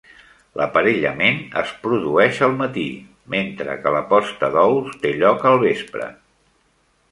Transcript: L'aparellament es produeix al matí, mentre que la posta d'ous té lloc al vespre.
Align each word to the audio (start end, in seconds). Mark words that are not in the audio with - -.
L'aparellament 0.59 1.37
es 1.61 1.73
produeix 1.83 2.39
al 2.47 2.55
matí, 2.63 2.87
mentre 3.35 3.77
que 3.85 3.95
la 3.99 4.01
posta 4.15 4.51
d'ous 4.59 4.99
té 5.07 5.15
lloc 5.21 5.49
al 5.53 5.63
vespre. 5.69 6.11